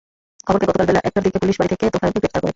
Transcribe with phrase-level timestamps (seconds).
[0.45, 2.49] খবর পেয়ে গতকাল বেলা একটারদিকে পুলিশ বাড়ি থেকে তোফায়েলকে গ্রেপ্তার করে।